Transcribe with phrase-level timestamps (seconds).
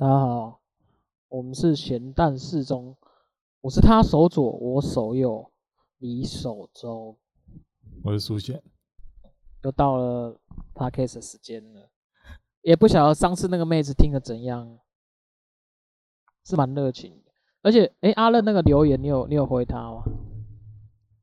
[0.00, 0.60] 大家好，
[1.28, 2.96] 我们是咸蛋适中，
[3.60, 5.50] 我是他手左，我手右，
[5.98, 7.18] 你手中。
[8.04, 8.62] 我是苏贤，
[9.64, 10.38] 又到了
[10.72, 11.90] podcast 的时间了，
[12.62, 14.78] 也不晓得上次那个妹子听得怎样，
[16.44, 20.04] 是蛮热情的，而且，哎、欸，阿乐那个留言，你有你有回他吗？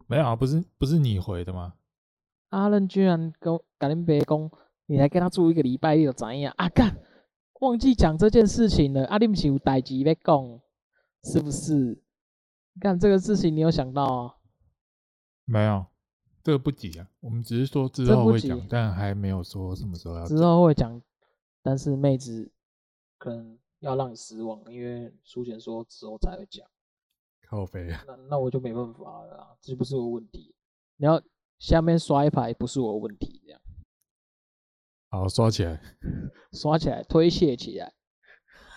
[0.06, 1.76] 没有啊，不是不是你回的吗？
[2.50, 4.52] 阿乐居然跟跟恁爸讲，
[4.88, 6.68] 你还跟他住一个礼拜，你就怎样啊？
[6.68, 6.94] 干！
[7.62, 10.60] 忘记讲这件事情了，阿你不是有代志要讲，
[11.24, 12.02] 是不是？
[12.80, 14.36] 干这个事情，你有想到啊？
[15.46, 15.86] 没有，
[16.44, 17.08] 这个不急啊。
[17.22, 20.26] 我们只是说之后会讲，但还没有说什么时候要。
[20.26, 21.02] 之后会讲，
[21.64, 22.52] 但是妹子
[23.18, 26.68] 可能要让你失望，因为苏贤说之后才会讲。
[27.48, 28.04] 靠北啊。
[28.06, 30.54] 那那我就没办法了啦，这不是我问题。
[30.98, 31.22] 你要
[31.60, 33.35] 下面刷一排，不是我问题。
[35.10, 35.82] 好，刷起来，
[36.52, 37.94] 刷起来，推卸起来。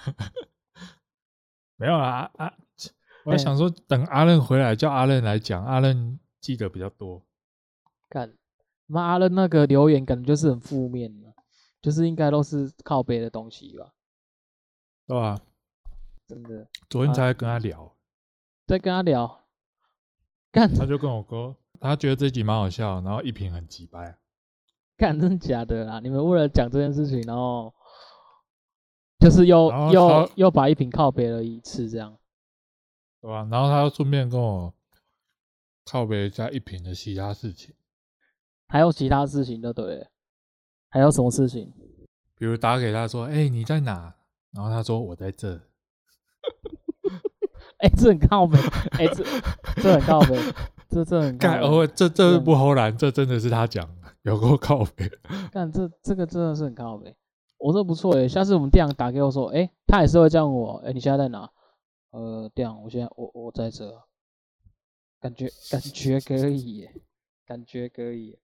[1.77, 2.55] 没有啦啊！
[3.25, 5.64] 我还想说，等阿任回来，叫阿任来讲。
[5.64, 7.25] 阿任记得比较多。
[8.08, 8.36] 看，
[8.86, 11.34] 妈，阿任那个留言感觉就是很负面的，
[11.83, 13.92] 就是应该都是靠背的东西吧？
[15.06, 15.41] 对吧？
[16.27, 16.69] 真的。
[16.88, 17.97] 昨天才跟他聊，
[18.66, 19.44] 在跟他聊。
[20.50, 24.19] 干，他就跟我哥，他觉得这集蛮好笑，然后一瓶很机掰。
[24.98, 26.00] 干，真的假的啦？
[26.02, 27.72] 你们为了讲这件事情，然后
[29.20, 32.18] 就是又又又把一瓶靠别了一次，这样，
[33.20, 33.46] 对吧？
[33.48, 34.74] 然后他又顺便跟我
[35.84, 37.72] 靠别加一瓶的其他事情，
[38.66, 40.08] 还有其他事情就对了，
[40.91, 41.72] 还有什么事情？
[42.36, 44.14] 比如打给他说：“哎、欸，你在哪？”
[44.54, 45.54] 然后他说：“我在这。
[47.78, 48.58] ”哎、欸，这很靠北，
[48.92, 49.24] 哎、欸，这
[49.82, 50.36] 这很靠北，
[50.88, 51.60] 这这很靠北。
[51.60, 53.97] 哦，这这不齁然，这真的是他讲的。
[54.29, 55.09] 有够靠背，
[55.51, 57.17] 干这这个真的是很靠背。
[57.59, 61.51] 我说不错诶，下次我们店长打给我说，诶、欸，他也是会这样问我，诶、欸，你现在在哪？
[62.11, 63.91] 呃，店长，我现在我我在这，
[65.21, 66.94] 感觉感觉可以耶，
[67.44, 68.38] 感觉可以。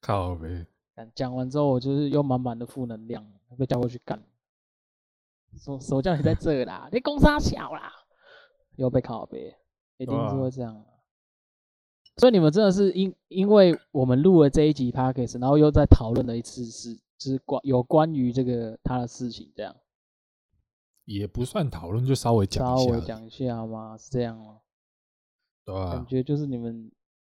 [0.00, 0.66] 靠呗。
[1.14, 3.26] 讲完之后，我就是又满满的负能量，
[3.58, 4.22] 被叫过去干。
[5.58, 7.92] 说说叫你在这啦， 你公杀小啦，
[8.76, 9.54] 又被靠北，
[9.96, 10.84] 一定是会这样。
[12.18, 19.76] 所以你们真的是因因为我们录了这一集 podcast，然后又在讨论了一次事，就是关有关于这个他的事情，这样
[21.04, 23.96] 也不算讨论，就稍微讲一下，稍微讲一下吗？
[23.98, 24.60] 是这样吗？
[25.64, 26.90] 对啊，感觉就是你们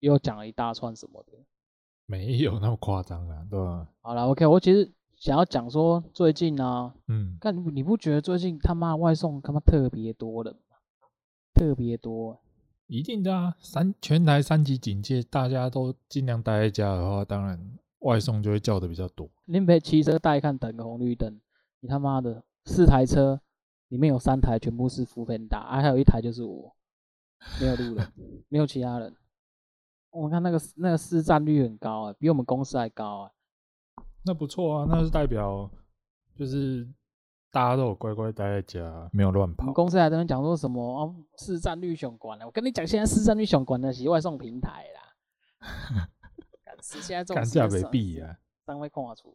[0.01, 1.33] 又讲了一大串什么的，
[2.05, 3.89] 没有那么夸张啊，对吧？
[4.03, 10.59] 好了，OK，我其实想要讲说最近呢、啊，嗯，但你不觉得最近他妈外送他妈特别多的吗？
[11.55, 12.39] 特别多。
[12.87, 17.59] 一定的啊，三全台三级警戒，大家都尽量待在家的话，当然
[18.01, 19.29] 外送就会叫的比较多。
[19.47, 21.41] 你别骑车带看等个红绿灯，
[21.81, 23.41] 你他妈的四台车
[23.89, 26.77] 里面有三台全部是 foodpanda，啊，还有一台就是我，
[27.61, 28.13] 没有路人，
[28.49, 29.15] 没有其他人。
[30.11, 33.31] 我看那个那个市占率很高啊，比我们公司还高啊。
[34.25, 35.71] 那不错啊，那是代表
[36.37, 36.89] 就是。
[37.51, 39.73] 大家都有乖乖待在家，没有乱跑。
[39.73, 42.45] 公司还在那讲说什么哦，市占率相关了。
[42.45, 46.09] 我跟你讲，现在市占率相关的是外送平台啦。
[46.83, 48.37] 现在这种价没必啊，
[48.67, 49.35] 单位看出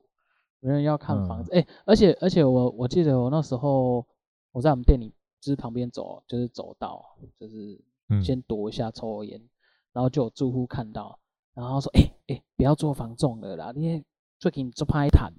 [0.59, 1.51] 没人要看房子。
[1.51, 4.05] 哎、嗯欸，而且而且我我记得我那时候
[4.51, 7.03] 我在我们店里就是旁边走，就是走道，
[7.39, 7.81] 就是
[8.23, 9.49] 先躲一下抽烟、嗯，
[9.93, 11.17] 然后就有住户看到，
[11.55, 14.03] 然后说：“哎、欸、哎、欸，不要做房仲了啦，你
[14.37, 15.33] 最近做拍谈。”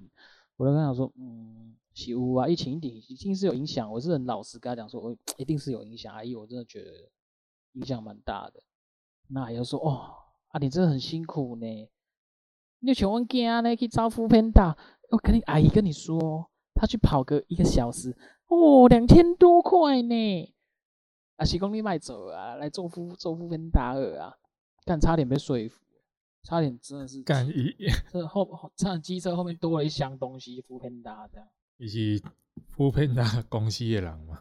[0.57, 3.91] 我就跟他说：“嗯。”起雾啊，疫情一定一定是有影响。
[3.91, 6.13] 我是很老实跟他讲说，我一定是有影响。
[6.13, 7.09] 阿姨，我真的觉得
[7.73, 8.63] 影响蛮大的。
[9.27, 10.11] 那阿姨说，哦，
[10.47, 11.89] 啊，你真的很辛苦呢。
[12.79, 14.75] 你请问囝呢去招呼偏大？
[15.11, 18.17] 我跟你阿姨跟你说，他去跑个一个小时，
[18.47, 20.53] 哦，两千多块呢。
[21.35, 24.35] 啊，是公里卖走啊，来做夫做夫偏大尔啊，
[24.83, 25.79] 但差点被说服，
[26.43, 27.73] 差点真的是干一，
[28.11, 31.47] 这后后这机车后面多了一箱东西，夫偏大这样。
[31.83, 32.23] 你是
[32.69, 34.39] 扶贫的公司的人吗？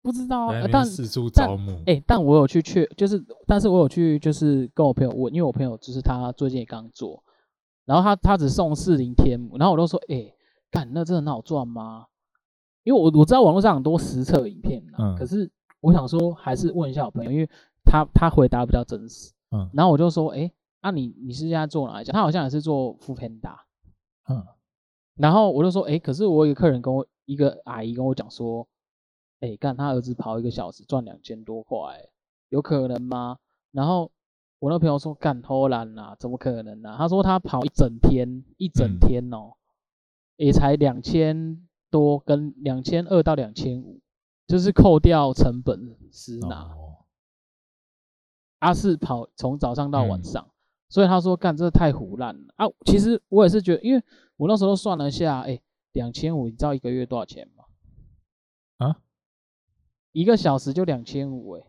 [0.00, 0.50] 不知道
[0.82, 1.72] 四处招募。
[1.80, 7.22] 哎、欸，但我有去确，就是，但是我有去，就是跟我朋友问，因为我朋友就是他最近也刚做，
[7.84, 10.34] 然后他他只送四零天母，然后我都说，哎、欸，
[10.70, 12.06] 干，那真的很好赚吗？
[12.84, 15.50] 因为我我知道网络上很多实测影片，嗯，可是
[15.82, 17.46] 我想说还是问一下我朋友，因为
[17.84, 22.10] 他他回答比较真实，嗯，然后我就说，哎、欸，那、啊、你你是现在做哪一家？
[22.14, 23.54] 他好像也是做 foodpanda，
[24.30, 24.42] 嗯。
[25.20, 28.66] 然后我就说，哎，可是我有客人跟我一个阿姨跟我讲说，
[29.40, 32.08] 哎，干他儿子跑一个小时赚两千多块，
[32.48, 33.38] 有可能吗？
[33.70, 34.10] 然后
[34.58, 36.96] 我那朋友说，干偷懒啦，怎么可能呢、啊？
[36.96, 39.52] 他说他跑一整天，一整天哦，
[40.38, 44.00] 嗯、也才两千多跟两千二到两千五，
[44.46, 46.62] 就是扣掉成本实拿。
[46.62, 47.04] 哦、
[48.60, 50.52] 阿是跑从早上到晚上，嗯、
[50.88, 52.66] 所以他说干这太胡烂了啊！
[52.86, 54.02] 其实我也是觉得，因为
[54.40, 55.60] 我那时候算了一下，哎，
[55.92, 57.64] 两千五，你知道一个月多少钱吗？
[58.78, 58.96] 啊？
[60.12, 61.62] 一个小时就两千五，哎。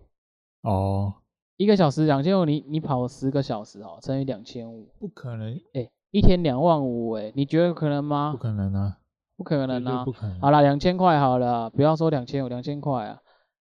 [0.62, 1.16] 哦。
[1.58, 8.32] 一个小时两千五，你你跑十个小时哦，乘以两千五，不可能，哎，一天两万五，哎，你觉得可能吗？
[8.32, 8.98] 不可能啊，
[9.36, 10.40] 不可能啊，不可能。
[10.40, 13.22] 好了，两千块好了，不要说两千五，两千块啊，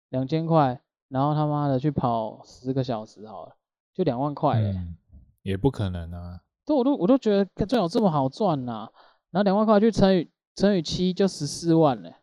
[0.10, 3.56] 两千块，然后他妈的去跑十个小时好了，
[3.96, 4.96] 就两万块，嗯，
[5.42, 6.42] 也不可能啊。
[6.69, 8.92] 对，我都我都觉得最好这么好赚呐，啊，
[9.31, 12.13] 然后两万块去乘以乘以七就十四万了，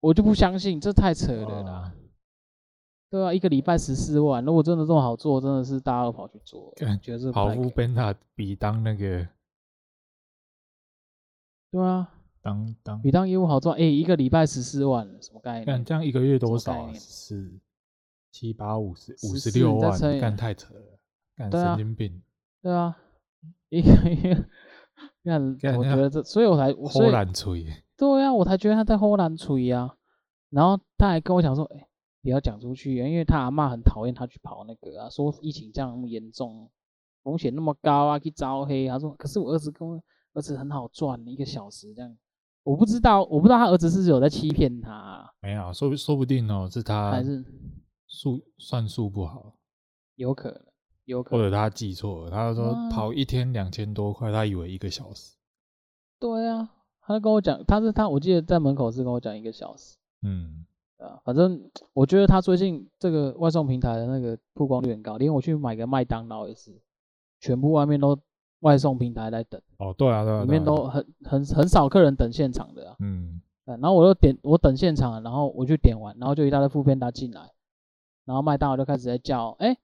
[0.00, 1.94] 我就不相信，这太扯了啦。
[3.08, 9.26] 对啊，一个礼拜十四万，如果真的这么好做，真的是大家都跑去做，感觉得是跑 foodpanda 比当那个，
[11.70, 12.12] 对啊，
[12.42, 15.82] 当当比当业务好赚，哎，一个礼拜十四万，什么概念？
[15.82, 16.92] 这样一个月多少？
[16.92, 17.58] 是
[18.30, 20.98] 七八五十五十六万，干太扯了，
[21.34, 22.22] 干神经病。
[22.60, 22.94] 对啊，
[23.68, 24.48] 一个月，
[25.24, 27.66] 干，我觉得这，所以我才忽然吹。
[27.96, 29.96] 对啊，我才觉得他在豁然吹啊，
[30.50, 31.88] 然后他还跟我讲说，哎。
[32.24, 36.70] 不要讲出去，因为他阿妈很讨厌他去跑那个啊，说疫情这样那么严重，
[37.24, 38.86] 风险那么高啊，去招黑。
[38.86, 40.00] 他说，可是我儿子跟我
[40.34, 42.16] 儿子很好赚，一个小时这样。
[42.62, 45.30] 我不知道，我不知道他儿子是不是有在欺骗他啊。
[45.40, 47.44] 没有，说说不定哦，是他还是
[48.06, 49.56] 数算数不好，
[50.14, 50.62] 有可能，
[51.04, 52.30] 有可能，或者他记错了。
[52.30, 55.36] 他说跑一天两千多块，他以为一个小时。
[56.18, 56.70] 对啊，
[57.00, 59.96] 他跟我讲，他是他，我记得在门口是跟我讲一个小时。
[60.22, 60.64] 嗯。
[60.98, 66.80] 啊，反正我觉得他最近这个外送平台的那个曝光率很高，连我去买个麦当劳也是，
[67.40, 68.16] 全部外面都
[68.60, 69.60] 外送平台在等。
[69.78, 72.96] 哦，对啊，对啊，里面都很很很少客人等现场的啊。
[73.00, 73.42] 嗯。
[73.64, 77.52] 然后我又点，我等现场，然后我就点完，然后就一大堆 foodpanda 进来，
[78.24, 79.76] 然后麦当劳就开始在叫，哎，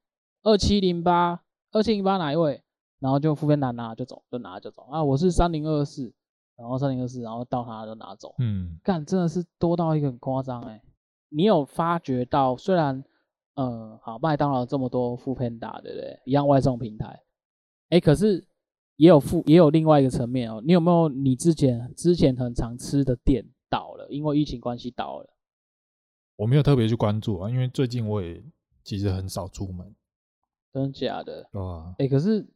[0.42, 1.42] 二七零八，
[1.72, 2.62] 二七零八哪一位？
[3.00, 6.12] 然后就 foodpanda 拿就走，就拿就走啊，我是三零二四，
[6.56, 8.34] 然后三零二四，然后到他就拿走。
[8.38, 8.78] 嗯。
[8.82, 10.82] 干，真的是多到一个很夸张哎。
[11.28, 13.04] 你有发觉到，虽然，
[13.54, 16.20] 呃，好，麦当劳这么多 foodpanda，对不对？
[16.24, 17.22] 一样外送平台，
[17.90, 18.44] 哎，可是
[18.96, 20.60] 也有副，也有另外一个层面哦。
[20.64, 25.28] 你有没有你之前之前很常吃的店倒了，因为疫情关系倒了？
[26.34, 28.42] 我没有特别去关注啊，因为最近我也
[28.82, 29.94] 其实很少出门。
[30.72, 31.48] 真的假的？
[31.52, 31.94] 啊。
[31.98, 32.46] 哎，可是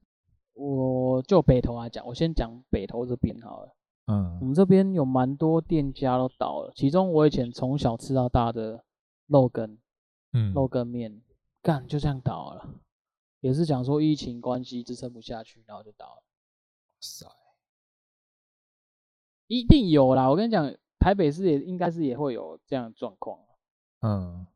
[0.55, 3.75] 我就北投来讲，我先讲北投这边好了。
[4.07, 8.85] 嗯，我们这边有蛮多店家都倒了，其中我以前从小吃到大的
[9.27, 9.79] 肉羹，
[10.33, 11.23] 嗯，肉羹面，
[11.63, 12.69] 干就这样倒了，
[13.41, 16.23] 也是讲说疫情关系支撑不下去，然后就倒了。
[17.01, 17.27] 塞，
[19.47, 20.29] 一定有啦！
[20.29, 23.39] 我跟你讲，台北市也应该是也会有这样的状况。
[24.01, 24.47] 嗯，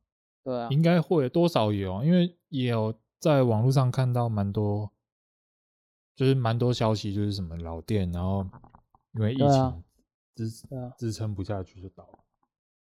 [0.42, 4.90] 对啊，应该会多少有，因为也有在网络上看到蛮多，
[6.14, 8.46] 就是蛮多消息，就是什么老店，然后。
[9.12, 9.84] 因为疫情
[10.34, 10.50] 支
[10.98, 12.18] 支撑不下去就倒了。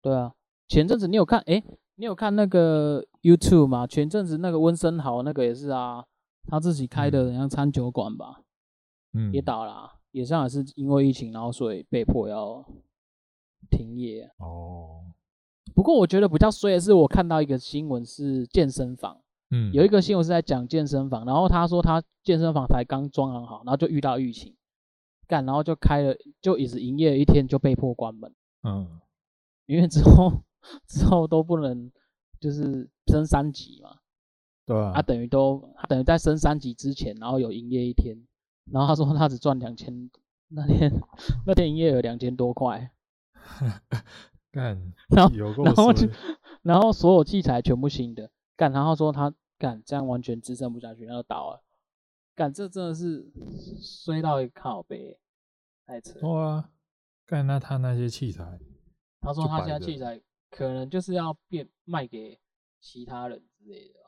[0.03, 0.35] 对啊，
[0.69, 1.65] 前阵子你有看哎，
[1.95, 3.87] 你有看那个 YouTube 吗？
[3.87, 6.05] 前阵子那个温森豪那个也是啊，
[6.47, 8.43] 他自己开的像餐酒馆吧，
[9.15, 12.63] 嗯，也倒了啊，也像也是因为疫情，然后所以被迫要
[13.71, 14.31] 停业。
[14.37, 15.01] 哦，
[15.75, 24.55] 不过我觉得比较衰的是，我看到一个新闻是健身房，嗯，有一个新闻是在讲健身房，然后他说他健身房才刚装潢好，然后就遇到疫情。
[25.27, 28.35] 干，然后就开了，就一直营业一天就被迫关门。
[28.63, 29.01] 嗯，
[29.67, 30.43] 因为之后
[30.87, 31.93] 之后都不能
[32.41, 33.99] 就是升三级嘛。
[34.65, 34.93] 对啊。
[34.95, 38.17] 他等于都他等于在升三级之前，然后有营业一天，
[38.73, 40.11] 然后他说他只赚两千，
[40.49, 40.91] 那天
[41.47, 42.91] 那天营业有两千多块。
[44.51, 46.09] 干，然后然后就
[46.63, 51.63] 然后所有器材全部新的，干，然后说他干这样完全支撑不下去，然后倒了。
[52.35, 53.31] 干，这真的是
[53.81, 55.17] 衰到一个靠背，
[55.87, 56.19] 太扯。
[56.19, 56.73] 对啊，
[57.25, 58.59] 干，那他那些器材，
[59.21, 62.41] 他说他现在器材可能就是要变卖给
[62.81, 64.01] 其他人之类的。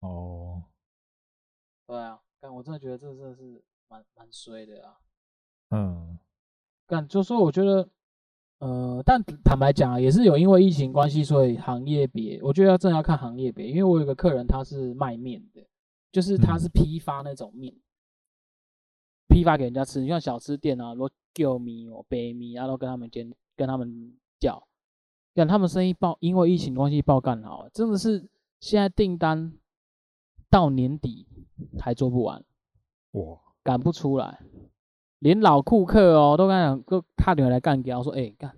[0.00, 0.64] 哦，
[1.86, 4.98] 对啊，干，我真的觉得这真的是蛮蛮衰的啊。
[5.70, 6.18] 嗯，
[6.88, 7.88] 干，就说我觉得，
[8.64, 15.62] 呃，但坦白讲啊，也是有因为疫情关系，所以行业别，我觉得要真的要看行业别，因为我有个客人他是卖面的。
[16.10, 17.82] 就是他是批发那种面，嗯、
[19.26, 20.00] 批发给人家吃。
[20.00, 24.64] 你像小吃店啊，罗叫米哦、白米，然后跟他们煎，跟他们叫，
[25.32, 28.28] 让他们生意爆，因为疫情关系爆干好，真的是
[28.60, 29.54] 现在订单
[30.48, 31.26] 到年底
[31.80, 32.44] 还做不完，
[33.10, 34.40] 哇，赶不出来，
[35.18, 38.54] 连老顾客哦都跟他讲，都他女儿来干掉，我说哎干，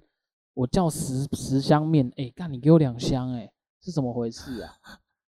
[0.54, 4.72] 我叫十十箱面，哎，干你给我两箱，哎，是怎么回事啊？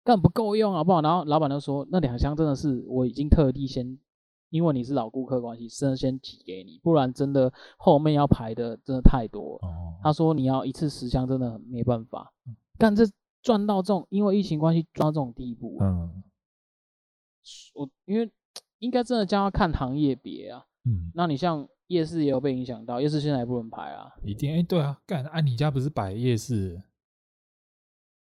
[0.04, 1.02] 干不够用好不好？
[1.02, 3.98] 然后老板就说，那两箱真的是我已经特地先，
[4.50, 9.56] 因为你是老顾客关系，真的先挤给你，不然真的后面要排的真的太多。
[9.62, 12.34] 哦、他说你要一次十箱，真的没办法。
[12.78, 13.04] 干这
[13.42, 15.78] 赚到这种，因为疫情关系赚到这种地步。
[15.80, 16.22] 嗯，
[17.74, 18.30] 我因为
[18.80, 20.66] 应该真的将要看行业别啊。
[20.86, 24.14] 嗯，那你像夜市也有被影响到，夜市现在也不能排啊。
[24.24, 26.82] 一定哎、欸，对啊，干啊，你家不是摆夜市？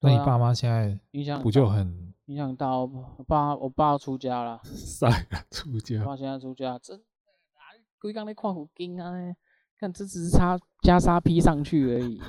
[0.02, 2.86] 那你爸妈现在影响不就很影响到？
[2.86, 6.00] 我爸我爸要出家了， 晒了出家。
[6.02, 7.04] 我爸现在出家，真
[8.00, 9.14] 规刚那矿虎金啊，
[9.78, 12.22] 看这只是差袈裟披上去而已，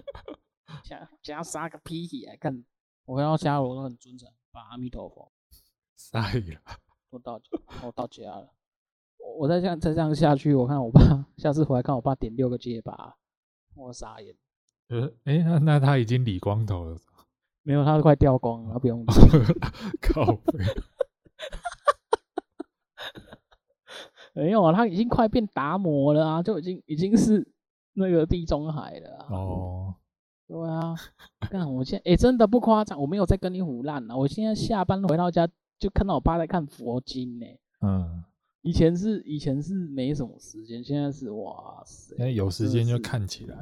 [0.82, 2.36] 加袈裟个披起来！
[2.36, 2.64] 看
[3.04, 5.32] 我看到家我都很尊称，把阿弥陀佛。
[5.96, 6.60] 晒了，
[7.10, 7.44] 我到家，
[7.84, 8.52] 我到家了。
[9.38, 11.00] 我再这样再这样下去，我看我爸
[11.36, 13.16] 下次回来看我爸点六个结巴，
[13.74, 14.34] 我傻眼。
[14.88, 16.98] 呃，哎、欸，那那他已经理光头了。
[17.62, 19.04] 没有，他都快掉光了，他不用
[20.00, 20.64] 靠北。
[24.32, 27.46] 没有啊，他已经快变达摩了啊，就已经已经是
[27.94, 29.26] 那个地中海了啊。
[29.30, 29.94] 哦，
[30.46, 30.94] 对啊，
[31.40, 34.16] 看我现在，哎、欸，真的不夸张，我没有在跟你胡烂啊。
[34.16, 35.48] 我现在下班回到家，
[35.78, 37.46] 就看到我爸在看佛经呢。
[37.82, 38.24] 嗯，
[38.62, 43.56] 以前是以前是没什么时间，现在是哇塞，现在有时间就看起来。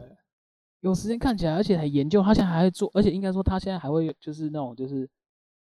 [0.80, 5.08] 有时间看起来，而且还研究，他现在还会做，而且应该说他现在还会就是那种就是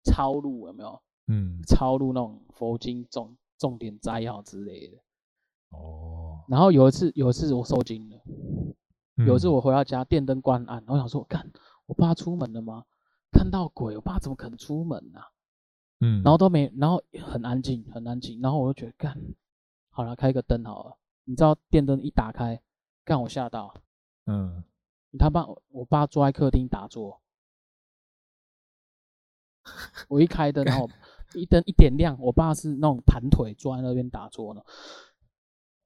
[0.04, 1.00] 抄录有没有？
[1.28, 4.98] 嗯，抄录那种佛经重重点摘要之类的。
[5.70, 6.44] 哦。
[6.48, 8.22] 然后有一次，有一次我受惊了，
[9.26, 11.50] 有一次我回到家，电灯关暗，然后我想说，干，
[11.86, 12.84] 我爸出门了吗？
[13.32, 15.26] 看到鬼，我爸怎么可能出门啊？
[16.00, 16.22] 嗯。
[16.22, 19.16] 然后都没，然后很安静，很安静，然后我就觉得，干，
[19.90, 20.96] 好了，开个灯好了。
[21.24, 22.62] 你知道电灯一打开，
[23.04, 23.74] 干我吓到。
[24.26, 24.64] 嗯。
[25.18, 27.22] 他爸，我爸坐在客厅打坐。
[30.08, 30.88] 我一开灯，然后
[31.34, 34.62] 一灯一点亮，我爸是那种盘腿坐在那边打坐呢。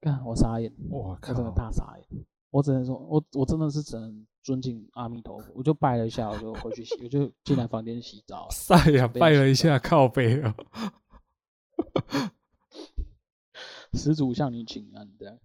[0.01, 2.27] 干，我傻眼，我靠，真的大傻眼。
[2.51, 5.53] 我只能说，我我真的是只能尊敬阿弥陀佛。
[5.55, 8.49] 我就拜了一下，我就回去洗，我就进来房间洗澡。
[8.51, 10.55] 晒呀，拜了一下，靠北啊。
[13.93, 15.39] 施主向你请安，这样。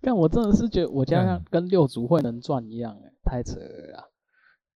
[0.00, 4.12] 但我真的是觉得我家像跟六祖慧能传一样，哎，太扯了。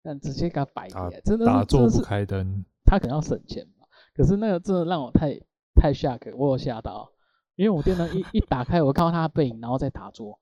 [0.03, 3.87] 但直接给他摆开，真的是打坐不开灯，他可能要省钱吧。
[4.15, 5.37] 可是那个真的让我太
[5.75, 7.11] 太吓客，我有吓到，
[7.57, 10.39] 因为我电灯一一打开，我看到他的背影，然后再打坐，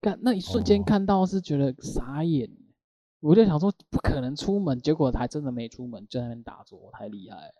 [0.00, 2.50] 干那一瞬间看到是觉得傻眼，
[3.20, 7.54] 我就想说不可能出门，结果还真的没出门，就在那边打坐，太厉害了。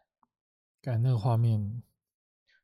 [0.82, 1.82] 干那个画面。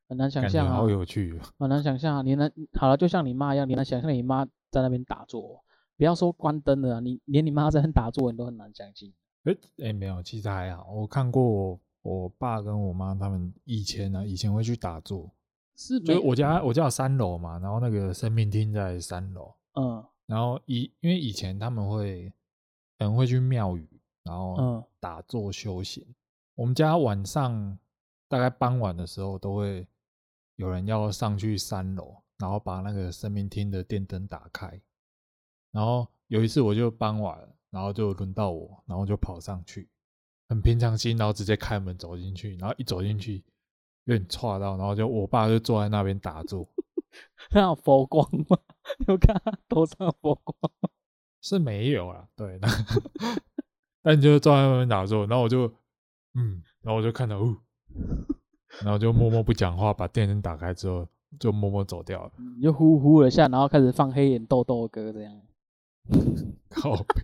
[0.09, 5.61] 很难想象啊，好有趣，很难想象啊，你能好了，就像你妈一样，你能想象你妈在那边打坐，
[5.97, 9.13] 不要说关灯了，你连你妈在那打坐，你都很难相信。
[9.43, 15.29] 哎、欸欸、没有，其实还好，我看过我，我爸跟我妈他们以前呢、啊，以前会去打坐，
[15.75, 22.29] 是，就我家我家有三楼嘛，然后那个生命厅在三楼，嗯，然后以因为以前他们会
[22.97, 23.87] 可能会去庙宇，
[24.23, 26.15] 然后打坐修行，嗯、
[26.55, 27.77] 我们家晚上
[28.27, 29.87] 大概傍晚的时候都会。
[30.59, 34.81] 有人要上去三楼，然后把那个生命厅的电灯打开。
[35.71, 39.87] 然后有一次我就傍晚，然后就轮到我，然后就跑上去，
[40.49, 43.43] 很平常心，然后直接开门走进去，然后一走进去
[44.05, 46.67] 有点岔到，然后就我爸就坐在那边打坐。
[47.49, 48.57] 他有佛光吗？
[49.07, 50.89] 有看他头上有佛光吗？
[51.41, 52.59] 是没有啊，对。
[54.01, 55.67] 但你就坐在外面打坐，然后我就
[56.35, 57.57] 嗯，然后我就看到，哦。
[58.83, 61.07] 然后就默默不讲话，把电灯打开之后，
[61.39, 62.31] 就默默走掉了。
[62.61, 65.41] 就呼呼了下，然后开始放黑眼豆豆歌这样。
[66.69, 67.15] 靠北！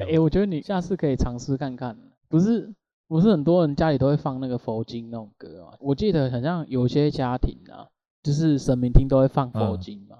[0.00, 1.98] 哎、欸，我觉得你下次可以尝试看看。
[2.28, 2.74] 不是，
[3.06, 5.76] 不是很多人家里都会放那个佛经那种歌啊。
[5.80, 7.88] 我记得好像有些家庭啊，
[8.22, 10.18] 就是神明厅都会放佛经嘛。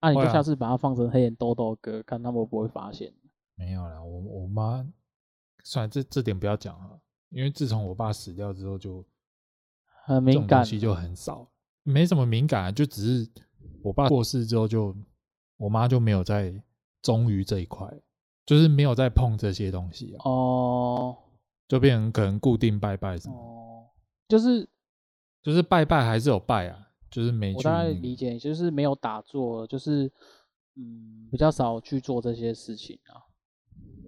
[0.00, 3.12] 那、嗯啊、你就下次把它放成黑眼豆豆歌，看他们会不会发现。
[3.56, 4.86] 没有啦，我我妈，
[5.64, 7.00] 算了，这这点不要讲了。
[7.30, 9.04] 因为自从我爸死掉之后，就
[10.04, 11.48] 很敏感，东西就很少，
[11.82, 13.30] 没什么敏感，就只是
[13.82, 14.94] 我爸过世之后，就
[15.56, 16.54] 我妈就没有在
[17.02, 17.92] 忠于这一块，
[18.44, 21.16] 就是没有在碰这些东西哦，
[21.68, 23.90] 就变成可能固定拜拜什么，哦，
[24.28, 24.68] 就是
[25.42, 27.56] 就是拜拜还是有拜啊，就是没去。
[27.58, 30.10] 我大概理解，就是没有打坐，就是
[30.76, 33.26] 嗯，比较少去做这些事情啊。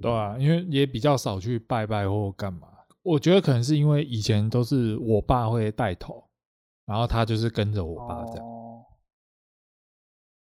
[0.00, 2.69] 对啊，因为也比较少去拜拜或干嘛。
[3.03, 6.29] 我觉得可能是因为以前都是我爸会带头，
[6.85, 8.47] 然后他就是跟着我爸这样，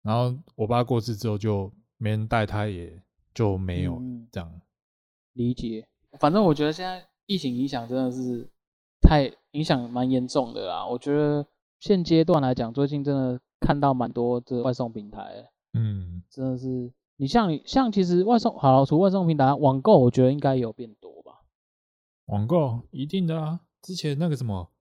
[0.02, 3.02] 然后我爸过世之后就没人带，他也
[3.34, 4.52] 就没有这样。
[4.54, 4.62] 嗯、
[5.34, 5.88] 理解，
[6.20, 8.50] 反正我觉得现在疫情影响真的是
[9.02, 10.86] 太影响蛮严重的啦。
[10.86, 11.46] 我觉得
[11.80, 21.42] 现阶段来讲，最近真的看到蛮多这外送平台，嗯，真的是你像你像其实外送好了，除外送平台，网购我觉得应该有变多吧。
[22.26, 24.72] 网购一定的啊，之前那个什么。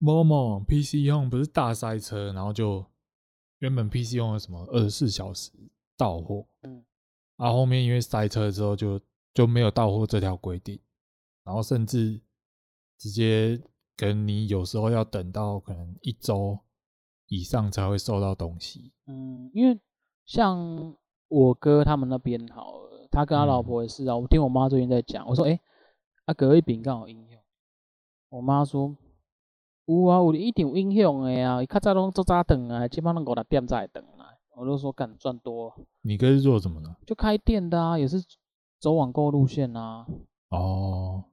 [0.00, 2.84] Momo PC Home 不是大塞车，然后就
[3.60, 5.50] 原本 PC Home 什么二十四小时
[5.96, 6.84] 到货，嗯，
[7.36, 9.00] 啊后后面因为塞车之后就
[9.34, 10.80] 就没有到货这条规定，
[11.44, 12.22] 然后甚至
[12.96, 13.60] 直接
[13.96, 16.58] 跟你有时候要等到可能一周
[17.26, 19.78] 以上才会收到东西，嗯，因为
[20.24, 20.96] 像
[21.28, 25.60] 我哥他们那边好了，他跟他老婆也是啊，嗯、我听我妈最近在讲，我说哎，
[26.26, 27.42] 啊隔壁饼刚好应用，
[28.30, 28.96] 我妈说。
[29.86, 31.62] 有啊，有一定有影响的啊！
[31.62, 34.24] 伊较早拢做早顿啊，基本上五六点才顿来。
[34.56, 35.74] 我就说干赚多。
[36.00, 36.96] 你哥是做什么的？
[37.06, 38.16] 就开店的啊，也是
[38.84, 40.06] 走网购路线啊。
[40.50, 41.24] 哦。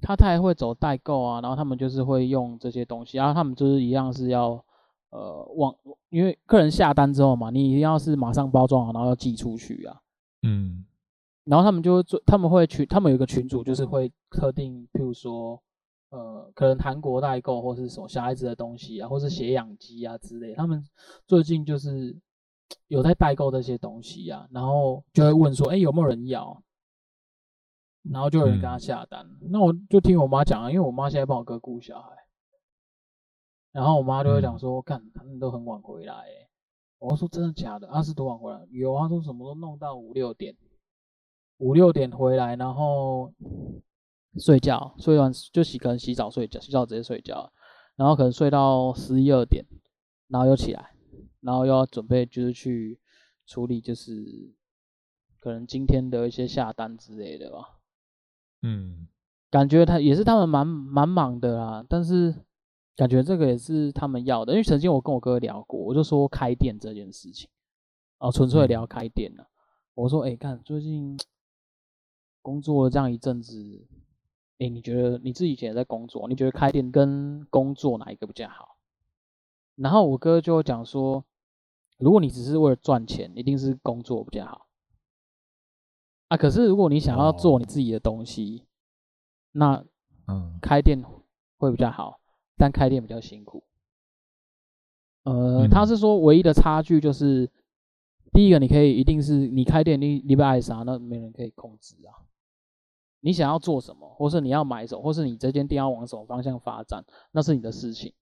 [0.00, 4.64] 他他还会走代购啊，然后他们就是会用这些东西，然后他们就是一样是要
[5.10, 5.74] 呃网，
[6.08, 10.00] 因为客人下单之后嘛，你一定要是马上包装好，然后要寄出去啊。
[10.42, 10.84] 嗯。
[11.44, 15.60] 然后他们就会做，他们会群，他们有一个群组，就是会特定，譬如说。
[16.10, 20.80] 呃，可能韩国代购或是什么小孩子的东西啊，或是血氧机啊之类，他们
[21.26, 22.16] 最近就是
[22.86, 26.62] 有在代购这些东西啊，然后就会问说，哎、欸，有没有人要？
[28.12, 29.26] 然后就有人跟他下单。
[29.40, 32.10] 嗯、那我就听我妈讲啊，因为我妈现在帮我哥顾小孩，
[33.72, 36.48] 然后我妈就会讲说，看、嗯、他们都很晚回来、欸。
[36.98, 37.88] 我说真的假的？
[37.88, 38.66] 啊，是多晚回来？
[38.70, 40.56] 有啊，说什么都弄到五六点，
[41.58, 43.32] 五六点回来，然后。
[44.36, 47.52] 睡觉，睡完就洗，可能洗澡睡觉，洗澡直接睡觉，
[47.94, 49.64] 然后可能睡到十一二点，
[50.26, 50.90] 然后又起来，
[51.40, 52.98] 然后又要准备就是去
[53.46, 54.52] 处理，就是
[55.38, 57.73] 可能今天的一些下单之类的吧。
[58.66, 59.06] 嗯，
[59.50, 62.34] 感觉他也是他们蛮蛮忙的啦，但是
[62.96, 67.50] 感觉这个也是他们要的，因为曾经我跟我哥聊过，我就说开店这件事情，
[68.18, 69.42] 哦，纯粹聊开店了。
[69.42, 69.48] 嗯、
[69.96, 71.18] 我说，哎、欸，看最近
[72.40, 73.86] 工作了这样一阵子。
[74.58, 78.76] 哎、欸，你觉得你自己以前在工作，你觉得开店跟工作哪一个比较好？
[79.74, 81.24] 然后我哥就讲说，
[81.98, 84.68] 如果你只是为了赚钱，一定是工作比较好。
[86.34, 88.66] 啊，可是如果你想要做你自己的东西，哦、
[89.52, 89.84] 那
[90.26, 91.00] 嗯，开店
[91.58, 92.18] 会比较好，
[92.56, 93.62] 但开店比较辛苦。
[95.22, 97.48] 呃，嗯、他是说唯一的差距就是，
[98.32, 102.26] 第一个你可以一定是你开店你你不爱啥，那没人可以控制啊。
[103.20, 108.12] 你想要做什么，或是你要买什么，或是你这间店要往什么方向发展，那是你的事情。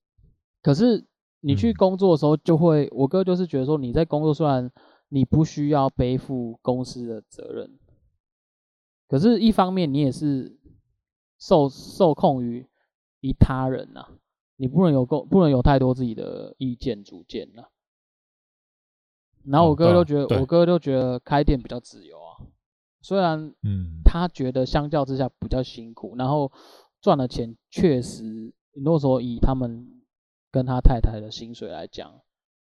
[0.63, 1.07] 可是
[1.41, 4.71] 你去工作的时候，就会，我哥就是觉得说，你在工作虽然
[5.09, 7.79] 你不需要背负公司的责任，
[9.13, 10.59] 可是一方面你也是
[11.39, 12.67] 受受控于
[13.21, 14.09] 于他人呐，
[14.57, 17.65] 你不能有够不能有太多自己的意见主见呐。
[19.45, 22.41] 然后我哥就觉得，我哥就觉得开店比较自由啊。
[23.03, 26.51] 虽然，嗯，他觉得相较之下比较辛苦，嗯、然后
[27.03, 30.03] 赚的钱确实，如果说以他们
[30.51, 32.19] 跟他太太的薪水来讲，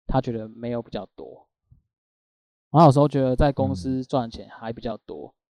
[0.08, 1.48] 他觉得没有比较多。
[2.70, 5.43] 然后有时候觉得在公司赚钱还比较多，嗯、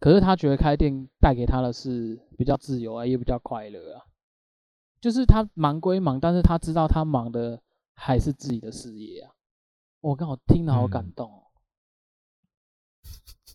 [0.00, 4.04] 可是他觉得开店带给他的是比较自由啊，也比较快乐啊。
[5.00, 7.62] 就是他忙归忙，但是他知道他忙的
[7.94, 9.32] 还是自己的事业啊。
[10.00, 11.42] 我刚好听了好感动哦。
[11.44, 11.48] 嗯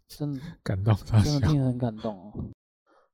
[0.07, 2.45] 真的 感动，真的听得很感动哦。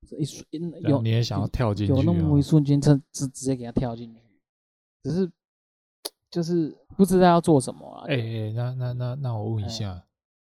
[0.06, 0.46] 这一瞬
[0.82, 4.22] 有你也想要跳进去，有那么一瞬间，直直直接给他跳进去，
[5.04, 5.32] 只是
[6.30, 8.04] 就是不知道要做什么啊。
[8.08, 10.04] 哎哎，那那那那我问一下，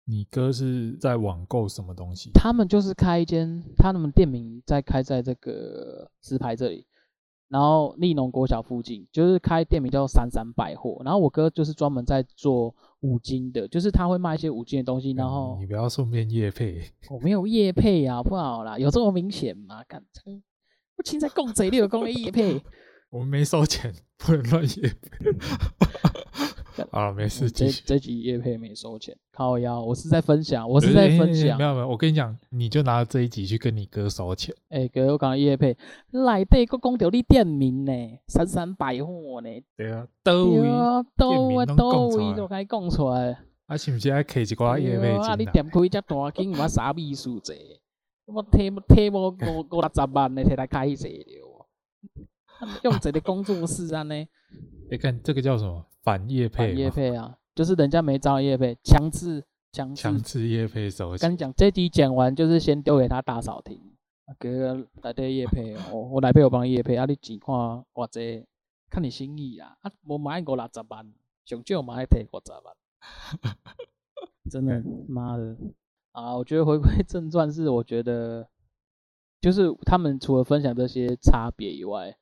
[0.06, 2.30] 你哥是在网购什么东西？
[2.34, 6.86] 他们就是开一间，他们店名在开在这个石牌这里。
[7.50, 15.12] 然后立农国小附近就是开店名叫三三百货，然后我哥就是专门在做五金的，就是他会卖一些五金的东西。
[15.12, 19.84] 然后你不要顺便夜配，我没有夜配啊，不好啦，有这么明显吗？
[19.88, 20.04] 敢
[20.96, 22.60] 不亲在共贼六公的夜配，
[23.12, 25.30] 我们没收钱，不能乱夜配。
[26.92, 27.50] 啊，没事。
[27.52, 31.58] 这这集叶配没收钱，靠腰，我是在分享，我是在分享。
[31.58, 34.56] 没有没有，我跟你讲，你就拿这一集去跟你哥收钱。
[34.70, 35.78] 哎，哥，我讲叶配，
[36.12, 37.92] 来对个讲到你店名呢，
[38.28, 39.50] 三三百货呢。
[39.76, 40.68] 对啊，都位
[41.18, 43.38] 都位都位都该讲出来。
[43.66, 45.10] 啊，是不是爱开一寡叶配？
[45.18, 47.54] 啊，你店开这大间，我啥秘书者？
[48.26, 51.68] 我提提无五五六十万呢，提来开一了。
[52.84, 54.16] 用这个工作室啊呢？
[54.93, 55.84] 你看这个叫什么？
[56.03, 57.36] 反叶配，业配啊！
[57.56, 61.17] 就是人家没招叶配，强制强制强制业配手。
[61.17, 63.82] 跟你讲，这集讲完就是先丢给他大嫂听，
[64.38, 67.56] 哥来对叶配我，我来配我帮叶配，啊你钱看
[67.95, 68.45] 偌济，
[68.91, 71.12] 看你心意啊，啊我买五六十万，
[71.43, 73.58] 上少买提五十万，
[74.51, 75.58] 真的妈的
[76.12, 76.38] 啊！
[76.38, 78.47] 我觉得回归正传是，我觉得
[79.41, 82.15] 就是他们除了分享这些差别以外。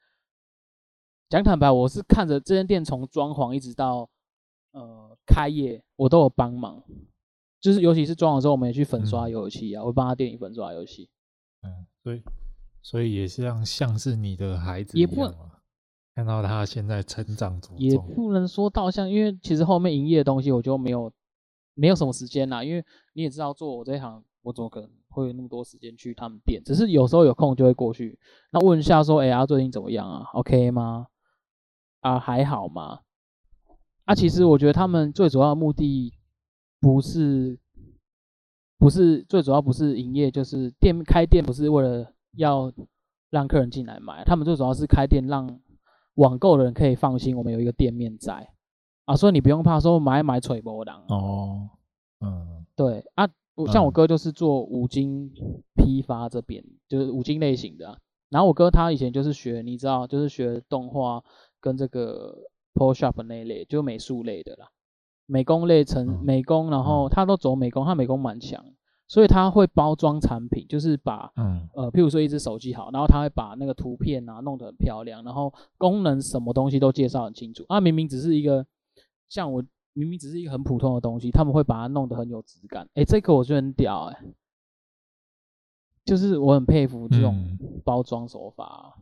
[1.32, 4.10] 讲坦白，我是看着这间店从装潢一直到
[4.74, 6.84] 呃开业，我都有帮忙。
[7.62, 11.10] 就是尤其是装潢之后，我们也去粉刷油漆啊，嗯、我帮他店里粉刷油漆。
[11.62, 12.22] 嗯，所以
[12.82, 15.34] 所以也是像像是你的孩子一样，也不
[16.14, 21.10] 看到他现在成长中，也不能说到像，因为其实后面营业的东西我就没有
[21.76, 22.62] 没有什么时间啦。
[22.62, 26.62] 因为你也知道，做我这一行，我怎么可能会有那么多时间去他们店？
[26.66, 28.20] 只是有时候有空就会过去，
[28.52, 31.08] 那问一下说，哎、欸、呀，最近怎么样啊？OK 吗？
[32.02, 33.00] 啊，还好吗？
[34.06, 36.14] 啊，其实我觉得他们最主要的目的
[36.80, 37.58] 不是，
[38.78, 42.74] 不是最主要不是营业，就是店开店不是为了要
[43.30, 45.60] 让客人进来买，他们最主要是开店让
[46.16, 48.52] 网购的人可以放心，我们有一个店面在
[49.06, 51.70] 啊，所以你不用怕说买一买吹波浪哦，
[52.20, 53.30] 嗯，对啊，
[53.72, 55.32] 像我哥就是做五金
[55.76, 61.24] 批发这边，就是五金类型的，然后我哥他以前就是学，你知道，就是学动画。
[61.62, 62.38] 跟这个
[62.74, 64.68] Photoshop 那一类，就美术类的啦，
[65.26, 68.66] 美工类成美工，然后他都走美工，他美工蛮强，
[69.08, 77.64] 所以他会包装产品，就是把，嗯，呃，譬如说一只手机好，然后他会把那个图片啊弄得很漂亮，然后功能什么东西都介绍很清楚。
[77.70, 78.66] 啊，明明只是一个，
[79.30, 82.90] 像我明明只是一个很普通的东西，他们会把它弄得很有质感。
[82.96, 84.24] 哎，这个我觉得很屌哎，
[86.06, 88.98] 就是我很佩服这种包装手法。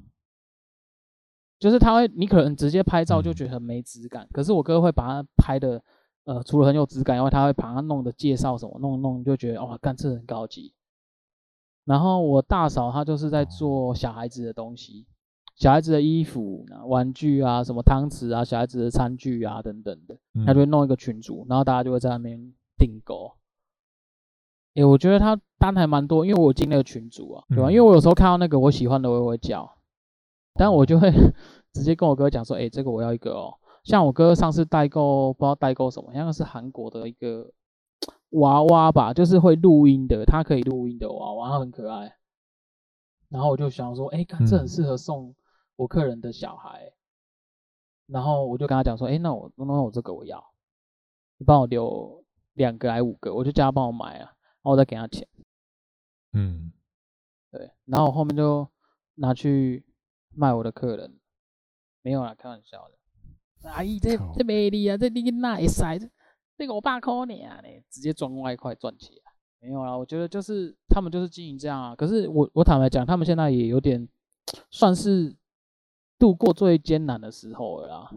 [1.59, 5.83] 就是他会，你可能直接拍照就觉得很没质感，嗯、可是我哥会把它拍的，
[6.23, 10.73] 呃，除了很有质感以外，他会把它弄的介绍什么弄弄，就觉得哇，干这很高级。
[11.83, 15.05] 然后我大嫂她就是在做小孩子的东西，
[15.55, 23.33] 小孩子的衣服、玩具啊，什么汤匙啊，小孩子的餐具啊等等的，他就会弄一个群组，然后大家就会在那边订购。
[24.75, 27.71] 诶，我觉得他单还蛮多，因为我进那个群组啊，对吧？
[27.71, 29.69] 因为我有时候看到那个我喜欢的，我也会叫。
[30.59, 31.09] 但我就会
[31.71, 33.57] 直接跟我哥讲说，哎、欸，这个我要一个哦。
[33.85, 37.49] 像我哥上次代购，不知道代购什么，好像是韩国的一个
[38.31, 42.13] 娃娃吧，就是会录音的，它可以录音的娃娃，它很可爱。
[43.29, 45.33] 然后我就想说，哎、欸，看这很适合送
[45.77, 46.91] 我客人的小孩。
[48.07, 50.43] 然后我就跟他讲说，哎、欸，那我那我这个我要，
[51.37, 52.21] 你帮我留
[52.55, 55.25] 两个还五个，我就叫他帮我买啊，然后我再给他钱。
[56.33, 56.73] 嗯，
[57.49, 58.67] 对，然后我后面就
[59.15, 59.85] 拿去。
[60.39, 61.19] 卖我的客人
[62.01, 63.69] 没有啦，开玩笑的。
[63.69, 65.99] 阿姨，这这没力啊，这你那一塞，
[66.57, 69.13] 这个我爸抠你啊，你直接赚外快赚钱。
[69.59, 71.93] 没有啦，我觉得就是他们就是经营这样啊。
[71.93, 74.07] 可是我我坦白讲，他们现在也有点
[74.71, 75.35] 算是
[76.17, 78.09] 度过最艰难的时候了啦。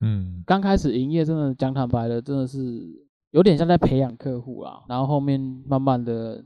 [0.00, 6.44] 嗯，刚开始营业真的讲坦白的，真的是有点像在培养客户啊，然后后面慢慢的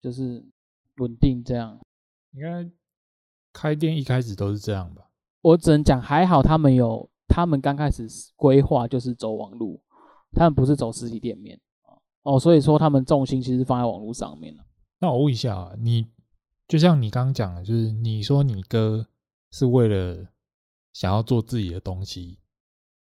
[0.00, 0.42] 就是
[0.96, 1.78] 稳定这样。
[2.32, 2.70] 应该。
[3.52, 5.10] 开店一开始都是这样吧？
[5.40, 9.82] 我只能讲还好，他们有他们刚开始规划就是走网路，
[10.32, 11.60] 他们不是走实体店面
[12.22, 14.64] 哦，所以说他们重心其实放在网络上面了。
[15.00, 16.06] 那我问一下啊，你
[16.68, 19.06] 就像你刚刚讲的，就是你说你哥
[19.50, 20.28] 是为了
[20.92, 22.38] 想要做自己的东西，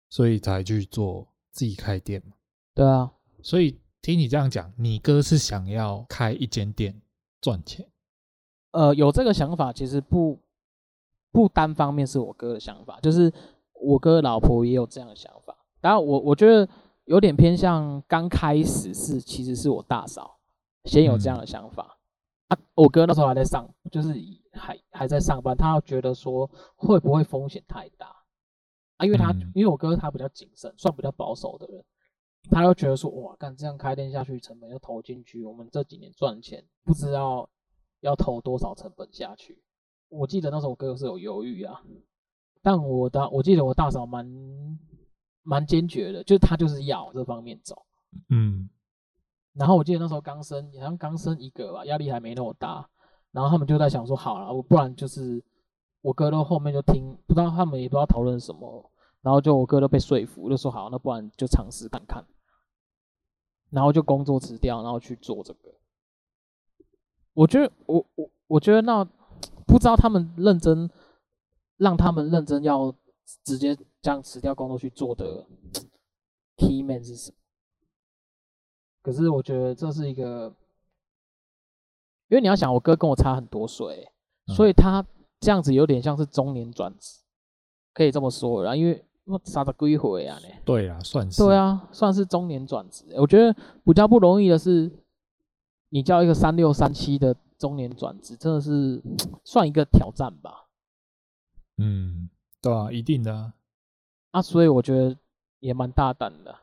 [0.09, 2.35] 所以才去做自己开店嘛？
[2.73, 7.01] 对啊，所以听你这样讲，你哥是想要开一间店
[7.39, 7.87] 赚钱。
[8.75, 10.37] 呃，有这个想法，其实不
[11.31, 13.31] 不单方面是我哥的想法，就是
[13.71, 15.55] 我哥老婆也有这样的想法。
[15.79, 16.67] 当然，我我觉得
[17.05, 20.39] 有点偏向刚开始是，其实是我大嫂
[20.83, 21.97] 先有这样的想法。
[22.49, 24.13] 嗯、啊，我哥那时候还在上，就是
[24.51, 28.07] 还还在上班，他觉得说会不会风险太大
[28.97, 29.05] 啊？
[29.05, 31.81] 因为他、嗯、因为我哥他比较谨慎，算比较保守的人，
[32.51, 37.49] 他又觉得说哇，干这样开店下去，成本又投进去，我们这几年赚钱不知道。
[38.05, 39.61] 要投多少成本下去？
[40.09, 41.81] 我记得那时候我哥是有犹豫啊，
[42.61, 44.25] 但我大我记得我大嫂蛮
[45.43, 47.85] 蛮坚决的，就是他就是要这方面走，
[48.29, 48.69] 嗯。
[49.53, 52.87] 然后我记得那时候刚生，好像刚生一个吧，压力还没那么大。
[53.31, 55.43] 然后他们就在想说，好了，我不然就是
[56.01, 58.91] 我哥都后面就听，不知道他们也不知道讨论什么，
[59.21, 62.23] 然后就我哥都被说服，就说好，那不然就尝试看看。
[63.71, 65.73] 然后就工作辞掉，然后去做这个。
[67.35, 69.05] 我觉得我我我觉得那
[69.67, 70.89] 不知道他们认真，
[71.77, 72.91] 让他们认真要
[73.43, 75.45] 直接这样辞掉工作去做的，
[76.57, 77.37] key man 是什么。
[79.03, 80.55] 可是我觉得这是一个，
[82.29, 84.11] 因为你要想，我哥跟我差很多岁，
[84.55, 85.05] 所以他
[85.39, 87.19] 这样子有点像是中年转职，
[87.93, 88.75] 可以这么说然后。
[88.75, 90.37] 因为我差了几岁啊？
[90.39, 90.47] 呢？
[90.63, 91.43] 对啊，算是。
[91.43, 93.03] 对啊，算是中年转职。
[93.17, 93.51] 我觉得
[93.83, 94.89] 比较不容易的是，
[95.89, 99.01] 你叫一个三六三七的中年转职，真的是
[99.43, 100.67] 算一个挑战吧。
[101.77, 102.29] 嗯，
[102.61, 103.53] 对啊，一定的啊。
[104.31, 105.17] 啊，所以我觉得
[105.59, 106.55] 也蛮大胆的。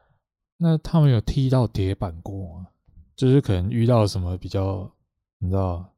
[0.59, 2.69] 那他们有踢到铁板过吗？
[3.17, 4.91] 就是可能遇到什么比较，
[5.39, 5.93] 你知道，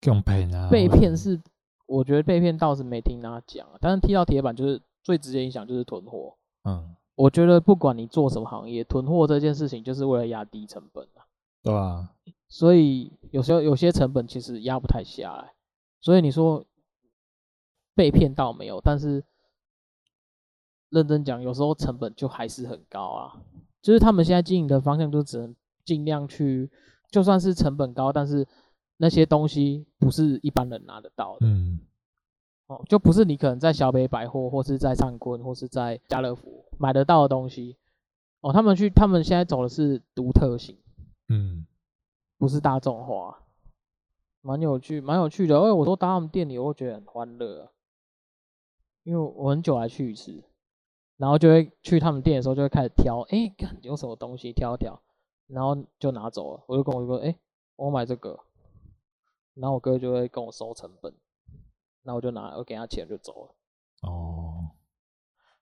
[0.00, 0.68] 更骗啊？
[0.70, 1.40] 被骗是，
[1.86, 6.36] 我觉得被骗倒是没听他讲，但是踢到铁板就是最直接影响就是囤货。
[6.64, 11.23] 嗯，我觉得不管你做什么行业，囤货这件事情就是为了压低成本啊。
[11.64, 12.12] 对啊。
[12.46, 15.54] 所以有时候有些成本其实压不太下来，
[16.00, 16.64] 所以你说
[17.96, 19.24] 被骗到没有，但是
[20.90, 23.42] 认真讲，有时候成本就还是很高啊。
[23.82, 26.70] 就是他们现在经营的方向，就只能尽量去，
[27.10, 28.46] 就算是成本高，但是
[28.98, 31.46] 那些东西不是一般人拿得到的。
[31.46, 31.80] 嗯，
[32.66, 37.76] 哦，就不是你可能在小北百货，或是在上坤，或是在家乐福买得到的东西。
[38.40, 40.78] 哦，他们去，他们现在走的是独特型，
[41.28, 41.66] 嗯，
[42.38, 43.42] 不是大众化，
[44.40, 45.56] 蛮有趣，蛮有趣的。
[45.56, 47.72] 因为，我都到他们店里，我会觉得很欢乐，
[49.02, 50.44] 因为我很久来去一次。
[51.16, 55.00] 然后就会去他们店的时候，就会开始挑，哎，看有什么东西挑一挑，
[55.46, 56.64] 然后就拿走了。
[56.66, 57.38] 我就跟我哥，哎，
[57.76, 58.40] 我买这个，
[59.54, 61.14] 然后我哥就会跟我收成本，
[62.02, 63.54] 然后我就拿，我给他钱就走了。
[64.02, 64.70] 哦，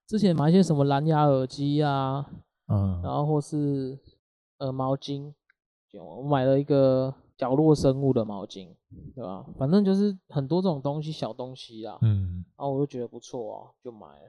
[0.07, 2.31] 之前买一些什么蓝牙耳机啊，
[2.68, 3.98] 嗯，然后或是
[4.57, 5.35] 呃毛巾，
[6.00, 8.74] 我买了一个角落生物的毛巾，
[9.14, 9.44] 对吧？
[9.59, 14.28] 反正就是很多这种东西，小东西啊，嗯，然后我就觉得不错啊，就买了。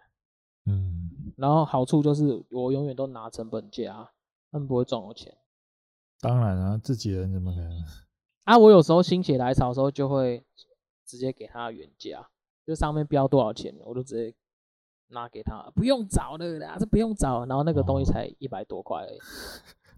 [0.65, 4.12] 嗯，然后好处就是我永远都拿成本价，
[4.52, 5.38] 他们不会赚我钱。
[6.19, 7.71] 当然啊，自己人怎么可能？
[8.45, 10.43] 啊，我有时候心血来潮的时候，就会
[11.06, 12.28] 直接给他原价，
[12.65, 14.36] 就上面标多少钱，我就直接
[15.10, 17.45] 拿给他，不用找了啦，这不用找。
[17.45, 19.21] 然后那个东西才一百多块而已，哦、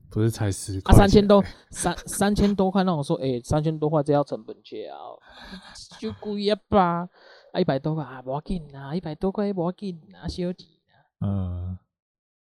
[0.10, 0.94] 不是才十块？
[0.94, 5.18] 啊，三千多，三三千多块，那我说，哎，三千多块这要成本价啊，
[6.00, 7.10] 就贵啊吧。
[7.52, 8.94] 啊一百多块啊，不要紧啊！
[8.94, 11.26] 一百多块不要紧啊，小钱啊。
[11.26, 11.80] 嗯，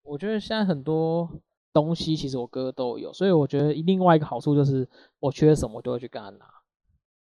[0.04, 1.30] 我觉得现在很多
[1.72, 4.86] 东西其实我哥都有，所以我觉得另外一个好处就是
[5.22, 6.46] 我缺什么我就会去跟他拿。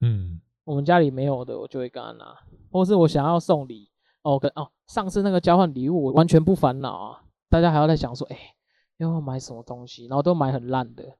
[0.01, 2.37] 嗯，我们家里没有的我就会跟他拿，
[2.69, 3.89] 或是我想要送礼
[4.21, 8.55] 哦，跟哦上次那个交换礼物我完全不烦恼啊，大家还要在想说，哎、欸，
[8.97, 11.17] 要不要买什么东西，然后都买很烂的。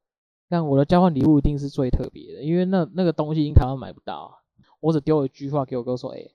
[0.50, 4.40] 但我的交换礼物一定是最特别的，因为那那个东西因台湾买不到，
[4.80, 6.34] 我只丢了一句话给我哥说，哎、欸。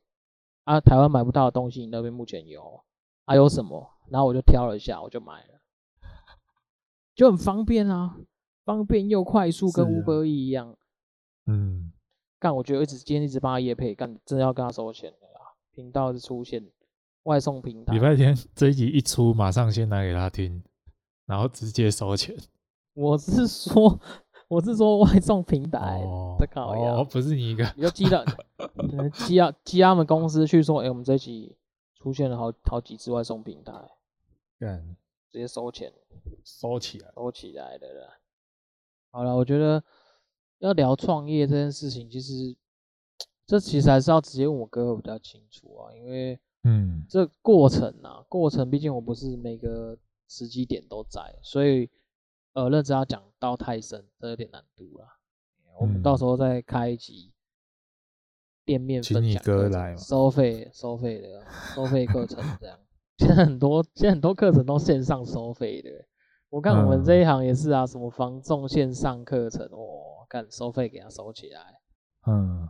[0.64, 2.84] 啊，台湾买不到的东西，你那边目前有，
[3.26, 3.84] 还、啊、有什么？
[4.10, 5.60] 然后我就挑了一下，我就买了，
[7.16, 8.16] 就很方便啊，
[8.64, 10.76] 方便又快速，跟 Uber 一样。
[11.46, 11.92] 嗯，
[12.38, 15.40] 干，我觉得一直今天一直帮他夜配，干，真的要跟他收钱了啦。
[15.72, 16.64] 频道是出现
[17.24, 20.62] 外送平台，礼拜天这一集一出，马上先拿给他听，
[21.26, 22.36] 然后直接收钱。
[22.94, 24.00] 我是说。
[24.48, 25.98] 我是说外送平台
[26.38, 28.22] 的搞呀，哦，不是你一个，你就记到，
[29.14, 31.56] 记啊记他们公司去说，哎、欸，我们这期
[31.94, 33.72] 出现了好好几次外送平台，
[34.58, 34.94] 干，
[35.30, 35.90] 直接收钱，
[36.44, 38.18] 收起来，收起来的了。
[39.10, 39.82] 好了，我觉得
[40.58, 42.54] 要聊创业这件事情，其实
[43.46, 49.96] 这其实还是要直接问我哥会比较清楚啊，因为嗯，这过程啊，过程毕竟我不是每个
[50.32, 51.90] 时机点都在，所以。
[52.54, 55.08] 呃，认真要讲到太深，这有点难度了。
[55.80, 57.32] 我们到时候再开一集
[58.62, 59.42] 店面分享，
[59.96, 61.42] 收费收费的
[61.74, 62.78] 收费课程这样。
[63.16, 65.88] 现在很多现在很多课程都线上收费的，
[66.50, 71.80] 我看我们这一行也是啊，什么防重线上课程，哦，干收费给他收起来。
[72.26, 72.68] 嗯，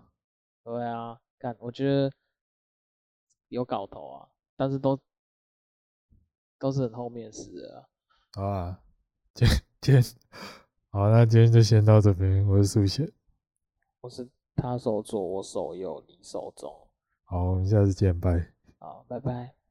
[0.62, 2.12] 对啊，干我觉得
[3.48, 4.96] 有搞头啊，但是都
[6.62, 7.83] 都是很后面事啊。
[8.35, 8.81] 好啊，
[9.35, 9.48] 今。
[9.81, 10.01] 天，
[10.90, 12.46] 好，那今天就先到这边。
[12.46, 13.12] 我是苏贤，
[14.01, 16.72] 我是他手左，我手右，你手中。
[17.25, 18.53] 好，我们下次见，拜。
[18.79, 19.62] 好，拜拜。